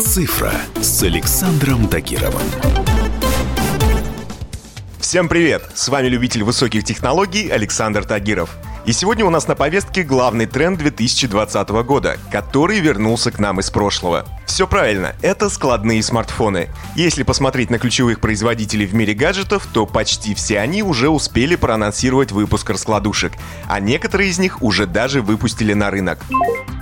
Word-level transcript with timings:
Цифра 0.00 0.50
с 0.80 1.04
Александром 1.04 1.86
Тагировым. 1.86 2.42
Всем 4.98 5.28
привет! 5.28 5.62
С 5.76 5.88
вами 5.88 6.08
любитель 6.08 6.42
высоких 6.42 6.82
технологий 6.82 7.48
Александр 7.48 8.04
Тагиров. 8.04 8.50
И 8.86 8.92
сегодня 8.92 9.24
у 9.24 9.30
нас 9.30 9.46
на 9.46 9.54
повестке 9.54 10.02
главный 10.02 10.46
тренд 10.46 10.80
2020 10.80 11.68
года, 11.86 12.16
который 12.32 12.80
вернулся 12.80 13.30
к 13.30 13.38
нам 13.38 13.60
из 13.60 13.70
прошлого. 13.70 14.26
Все 14.46 14.66
правильно, 14.66 15.14
это 15.22 15.48
складные 15.48 16.02
смартфоны. 16.02 16.70
Если 16.96 17.22
посмотреть 17.22 17.70
на 17.70 17.78
ключевых 17.78 18.18
производителей 18.18 18.86
в 18.86 18.94
мире 18.96 19.14
гаджетов, 19.14 19.68
то 19.72 19.86
почти 19.86 20.34
все 20.34 20.58
они 20.58 20.82
уже 20.82 21.08
успели 21.08 21.54
проанонсировать 21.54 22.32
выпуск 22.32 22.68
раскладушек, 22.68 23.32
а 23.68 23.78
некоторые 23.78 24.30
из 24.30 24.40
них 24.40 24.60
уже 24.60 24.86
даже 24.86 25.22
выпустили 25.22 25.72
на 25.72 25.92
рынок. 25.92 26.18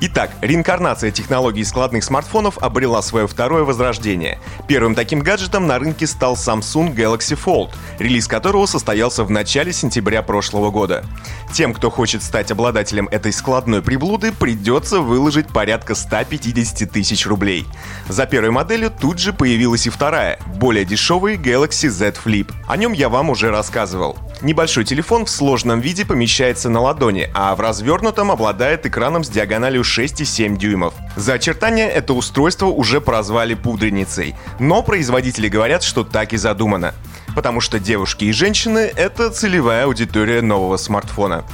Итак, 0.00 0.30
реинкарнация 0.40 1.10
технологии 1.10 1.62
складных 1.62 2.02
смартфонов 2.04 2.58
обрела 2.58 3.00
свое 3.00 3.26
второе 3.26 3.62
возрождение. 3.62 4.40
Первым 4.66 4.94
таким 4.94 5.20
гаджетом 5.20 5.66
на 5.66 5.78
рынке 5.78 6.06
стал 6.06 6.34
Samsung 6.34 6.94
Galaxy 6.94 7.38
Fold, 7.42 7.70
релиз 7.98 8.26
которого 8.26 8.66
состоялся 8.66 9.24
в 9.24 9.30
начале 9.30 9.72
сентября 9.72 10.22
прошлого 10.22 10.70
года. 10.70 11.04
Тем, 11.52 11.72
кто 11.72 11.90
хочет 11.90 12.22
стать 12.22 12.50
обладателем 12.50 13.08
этой 13.08 13.32
складной 13.32 13.82
приблуды, 13.82 14.32
придется 14.32 15.00
выложить 15.00 15.48
порядка 15.48 15.94
150 15.94 16.90
тысяч 16.90 17.26
рублей. 17.26 17.64
За 18.08 18.26
первой 18.26 18.50
моделью 18.50 18.90
тут 18.90 19.18
же 19.20 19.32
появилась 19.32 19.86
и 19.86 19.90
вторая, 19.90 20.38
более 20.56 20.84
дешевый 20.84 21.36
Galaxy 21.36 21.88
Z 21.88 22.14
Flip. 22.24 22.52
О 22.66 22.76
нем 22.76 22.92
я 22.92 23.08
вам 23.08 23.30
уже 23.30 23.50
рассказывал. 23.50 24.18
Небольшой 24.44 24.84
телефон 24.84 25.24
в 25.24 25.30
сложном 25.30 25.80
виде 25.80 26.04
помещается 26.04 26.68
на 26.68 26.78
ладони, 26.78 27.30
а 27.32 27.54
в 27.54 27.60
развернутом 27.60 28.30
обладает 28.30 28.84
экраном 28.84 29.24
с 29.24 29.30
диагональю 29.30 29.80
6,7 29.80 30.58
дюймов. 30.58 30.92
За 31.16 31.32
очертания 31.32 31.88
это 31.88 32.12
устройство 32.12 32.66
уже 32.66 33.00
прозвали 33.00 33.54
пудреницей, 33.54 34.34
но 34.58 34.82
производители 34.82 35.48
говорят, 35.48 35.82
что 35.82 36.04
так 36.04 36.34
и 36.34 36.36
задумано. 36.36 36.92
Потому 37.34 37.62
что 37.62 37.78
девушки 37.78 38.26
и 38.26 38.32
женщины— 38.32 38.92
это 38.96 39.30
целевая 39.30 39.86
аудитория 39.86 40.42
нового 40.42 40.76
смартфона. 40.76 41.46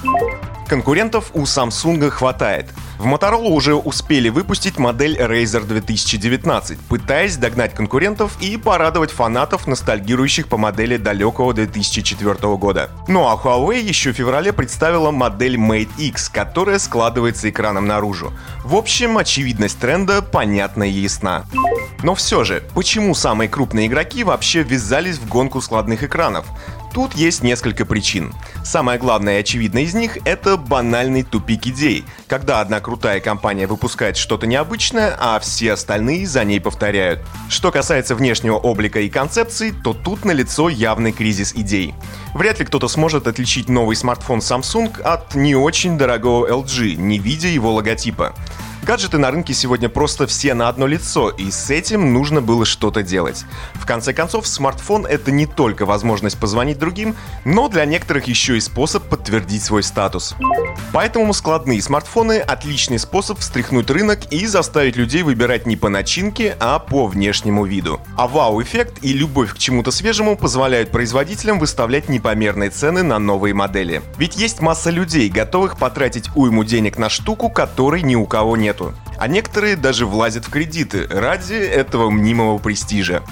Конкурентов 0.67 1.31
у 1.33 1.43
Samsung 1.43 2.11
хватает. 2.11 2.71
В 3.01 3.07
Motorola 3.07 3.49
уже 3.49 3.75
успели 3.75 4.29
выпустить 4.29 4.77
модель 4.77 5.17
Razer 5.17 5.65
2019, 5.65 6.79
пытаясь 6.81 7.39
догнать 7.39 7.73
конкурентов 7.73 8.37
и 8.43 8.59
порадовать 8.59 9.11
фанатов, 9.11 9.67
ностальгирующих 9.67 10.49
по 10.49 10.59
модели 10.59 10.99
далекого 10.99 11.55
2004 11.55 12.35
года. 12.59 12.91
Ну 13.09 13.27
а 13.27 13.37
Huawei 13.37 13.81
еще 13.81 14.13
в 14.13 14.17
феврале 14.17 14.53
представила 14.53 15.13
модель 15.13 15.57
Mate 15.57 15.89
X, 15.97 16.29
которая 16.29 16.79
складывается 16.79 17.49
экраном 17.49 17.87
наружу. 17.87 18.35
В 18.65 18.75
общем, 18.75 19.17
очевидность 19.17 19.79
тренда 19.79 20.21
понятна 20.21 20.83
и 20.83 20.93
ясна. 20.93 21.47
Но 22.03 22.15
все 22.15 22.45
же, 22.45 22.63
почему 22.75 23.15
самые 23.15 23.49
крупные 23.49 23.87
игроки 23.87 24.25
вообще 24.25 24.63
ввязались 24.63 25.17
в 25.17 25.27
гонку 25.27 25.63
складных 25.63 26.03
экранов? 26.03 26.45
Тут 26.93 27.15
есть 27.15 27.43
несколько 27.45 27.85
причин. 27.85 28.35
Самое 28.65 28.99
главное 28.99 29.37
и 29.37 29.41
очевидное 29.41 29.83
из 29.83 29.95
них— 29.95 30.19
это 30.25 30.57
банальный 30.57 31.23
тупик 31.23 31.67
идей, 31.69 32.05
когда 32.27 32.61
одна 32.61 32.81
крутая 32.81 33.21
компания 33.21 33.69
выпускает 33.69 34.17
что-то 34.17 34.47
необычное, 34.49 35.17
а 35.19 35.39
все 35.39 35.73
остальные 35.73 36.27
за 36.27 36.45
ней 36.45 36.61
повторяют. 36.61 37.21
Что 37.49 37.71
касается 37.71 38.17
внешнего 38.17 38.57
облика 38.57 39.01
и 39.01 39.09
концепций, 39.09 39.73
то 39.73 39.93
тут 39.93 40.25
налицо 40.25 40.69
явный 40.69 41.13
кризис 41.13 41.53
идей. 41.55 41.95
Вряд 42.35 42.59
ли 42.59 42.65
кто-то 42.65 42.89
сможет 42.89 43.29
отличить 43.29 43.69
новый 43.69 43.95
смартфон 43.95 44.41
Samsung 44.41 45.01
от 45.03 45.37
не 45.37 45.55
очень 45.55 45.97
дорогого 45.97 46.49
LG, 46.49 46.97
не 46.97 47.19
видя 47.19 47.49
его 47.49 47.73
логотипа. 47.73 48.35
Гаджеты 48.83 49.19
на 49.19 49.31
рынке 49.31 49.53
сегодня 49.53 49.91
просто 49.91 50.27
все 50.27 50.55
на 50.55 50.69
одно 50.69 50.87
лицо, 50.87 51.29
и 51.29 51.51
с 51.51 51.69
этим 51.69 52.15
нужно 52.15 52.41
было 52.41 52.65
что-то 52.65 53.03
делать. 53.03 53.45
В 53.75 53.85
конце 53.85 54.15
концов, 54.15 54.47
смартфон— 54.47 55.05
это 55.09 55.31
не 55.31 55.47
только 55.47 55.85
возможность 55.85 56.39
позвонить 56.39 56.79
другим, 56.79 57.15
но 57.45 57.69
для 57.69 57.85
некоторых 57.85 58.25
еще 58.27 58.57
и 58.57 58.61
способ 58.61 59.05
подтвердить 59.05 59.63
свой 59.63 59.83
статус. 59.83 60.35
Поэтому 60.95 61.35
складные 61.35 61.83
смартфоны— 61.83 62.39
отличный 62.41 62.99
способ 62.99 63.39
встряхнуть 63.39 63.91
рынок 63.91 64.21
и 64.33 64.47
заставить 64.47 64.97
людей 64.97 65.25
выбирать 65.25 65.67
не 65.67 65.77
по 65.77 65.91
начинке, 65.91 66.57
а 66.59 66.79
по 66.79 67.07
внешнему 67.07 67.67
виду. 67.67 68.01
А 68.17 68.29
вау-эффект 68.29 68.99
и 69.03 69.13
любовь 69.13 69.55
к 69.55 69.59
чему-то 69.59 69.91
свежему 69.91 70.37
позволяют 70.37 70.91
производителям 70.91 71.59
выставлять 71.59 72.09
непомерные 72.09 72.71
цены 72.71 73.03
на 73.03 73.19
новые 73.19 73.53
модели. 73.53 74.01
Ведь 74.17 74.37
есть 74.37 74.61
масса 74.61 74.89
людей, 74.89 75.29
готовых 75.29 75.79
потратить 75.79 76.31
уйму 76.35 76.65
денег 76.65 76.97
на 76.97 77.11
штуку, 77.11 77.51
которой 77.51 78.01
ни 78.01 78.15
у 78.15 78.25
кого 78.25 78.57
нет 78.57 78.70
нету. 78.71 78.95
А 79.19 79.27
некоторые 79.29 79.77
даже 79.77 80.07
влазят 80.07 80.47
в 80.47 80.51
кредиты 80.51 81.07
ради 81.09 81.55
этого 81.55 82.11
мнимого 82.11 82.59
престижа. 82.59 83.23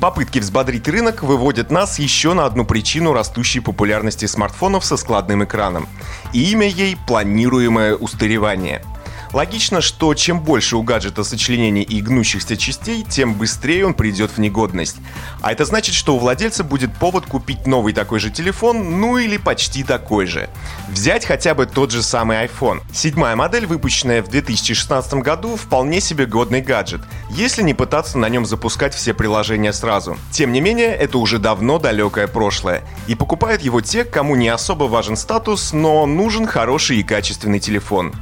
Попытки 0.00 0.38
взбодрить 0.38 0.88
рынок 0.88 1.22
выводят 1.22 1.70
нас 1.70 1.98
еще 1.98 2.34
на 2.34 2.46
одну 2.46 2.64
причину 2.64 3.12
растущей 3.12 3.60
популярности 3.60 4.26
смартфонов 4.26 4.84
со 4.84 4.96
складным 4.96 5.44
экраном. 5.44 5.86
И 6.32 6.50
имя 6.52 6.66
ей– 6.66 6.96
планируемое 7.06 7.94
устаревание– 7.94 8.82
Логично, 9.34 9.80
что 9.80 10.14
чем 10.14 10.38
больше 10.38 10.76
у 10.76 10.84
гаджета 10.84 11.24
сочленений 11.24 11.82
и 11.82 12.00
гнущихся 12.00 12.56
частей, 12.56 13.02
тем 13.02 13.34
быстрее 13.34 13.84
он 13.84 13.94
придет 13.94 14.30
в 14.30 14.38
негодность. 14.38 14.98
А 15.40 15.50
это 15.50 15.64
значит, 15.64 15.96
что 15.96 16.14
у 16.14 16.20
владельца 16.20 16.62
будет 16.62 16.94
повод 16.94 17.26
купить 17.26 17.66
новый 17.66 17.92
такой 17.92 18.20
же 18.20 18.30
телефон, 18.30 19.00
ну 19.00 19.18
или 19.18 19.36
почти 19.36 19.82
такой 19.82 20.26
же. 20.26 20.48
Взять 20.88 21.24
хотя 21.24 21.56
бы 21.56 21.66
тот 21.66 21.90
же 21.90 22.04
самый 22.04 22.46
iPhone. 22.46 22.82
Седьмая 22.92 23.34
модель, 23.34 23.66
выпущенная 23.66 24.22
в 24.22 24.28
2016 24.28 25.14
году, 25.14 25.56
вполне 25.56 26.00
себе 26.00 26.26
годный 26.26 26.60
гаджет, 26.60 27.00
если 27.28 27.62
не 27.62 27.74
пытаться 27.74 28.18
на 28.18 28.28
нем 28.28 28.46
запускать 28.46 28.94
все 28.94 29.14
приложения 29.14 29.72
сразу. 29.72 30.16
Тем 30.30 30.52
не 30.52 30.60
менее, 30.60 30.94
это 30.94 31.18
уже 31.18 31.40
давно 31.40 31.80
далекое 31.80 32.28
прошлое. 32.28 32.84
И 33.08 33.16
покупают 33.16 33.62
его 33.62 33.80
те, 33.80 34.04
кому 34.04 34.36
не 34.36 34.48
особо 34.48 34.84
важен 34.84 35.16
статус, 35.16 35.72
но 35.72 36.06
нужен 36.06 36.46
хороший 36.46 36.98
и 36.98 37.02
качественный 37.02 37.58
телефон. 37.58 38.14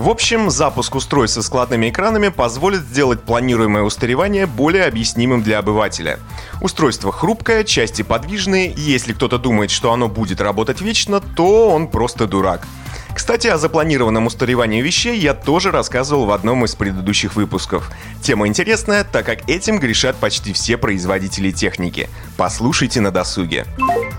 В 0.00 0.08
общем, 0.08 0.48
запуск 0.48 0.94
устройств 0.94 1.34
со 1.34 1.42
складными 1.42 1.90
экранами 1.90 2.28
позволит 2.28 2.80
сделать 2.80 3.22
планируемое 3.22 3.82
устаревание 3.82 4.46
более 4.46 4.86
объяснимым 4.86 5.42
для 5.42 5.58
обывателя. 5.58 6.18
Устройство 6.62 7.12
хрупкое, 7.12 7.64
части 7.64 8.00
подвижные, 8.00 8.72
и 8.72 8.80
если 8.80 9.12
кто-то 9.12 9.36
думает, 9.36 9.70
что 9.70 9.92
оно 9.92 10.08
будет 10.08 10.40
работать 10.40 10.80
вечно, 10.80 11.20
то 11.20 11.68
он 11.68 11.86
просто 11.86 12.26
дурак. 12.26 12.66
Кстати, 13.14 13.48
о 13.48 13.58
запланированном 13.58 14.26
устаревании 14.26 14.82
вещей 14.82 15.18
я 15.18 15.34
тоже 15.34 15.70
рассказывал 15.70 16.26
в 16.26 16.30
одном 16.30 16.64
из 16.64 16.74
предыдущих 16.74 17.34
выпусков. 17.34 17.90
Тема 18.22 18.46
интересная, 18.46 19.04
так 19.04 19.26
как 19.26 19.48
этим 19.48 19.78
грешат 19.78 20.16
почти 20.16 20.52
все 20.52 20.76
производители 20.76 21.50
техники. 21.50 22.08
Послушайте 22.36 23.00
на 23.00 23.10
досуге. 23.10 23.66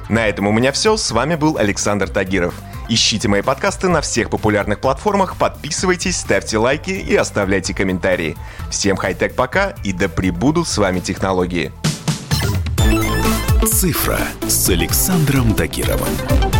На 0.10 0.28
этом 0.28 0.48
у 0.48 0.52
меня 0.52 0.72
все. 0.72 0.98
С 0.98 1.12
вами 1.12 1.36
был 1.36 1.58
Александр 1.58 2.10
Тагиров. 2.10 2.54
Ищите 2.90 3.30
мои 3.30 3.42
подкасты 3.42 3.88
на 3.88 4.02
всех 4.02 4.30
популярных 4.30 4.82
платформах, 4.82 5.38
подписывайтесь, 5.38 6.18
ставьте 6.18 6.58
лайки 6.58 6.92
и 6.92 7.16
оставляйте 7.16 7.74
комментарии. 7.74 8.36
Всем 8.70 8.98
хай-тек 8.98 9.34
пока 9.34 9.74
и 9.84 9.94
да 9.94 10.10
пребудут 10.10 10.68
с 10.68 10.78
вами 10.78 11.00
технологии. 11.00 11.72
Цифра 13.66 14.20
с 14.48 14.68
Александром 14.70 15.54
Тагировым. 15.54 16.51